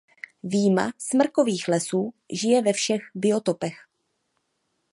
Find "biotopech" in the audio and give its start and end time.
3.15-3.75